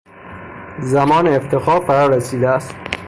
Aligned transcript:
زمان 0.81 1.27
افتخار 1.27 1.81
فرا 1.85 2.07
رسیده 2.07 2.49
است. 2.49 2.75